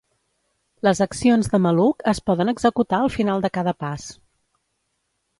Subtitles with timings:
[0.85, 4.07] Les accions de maluc es poden executar al final de cada pas.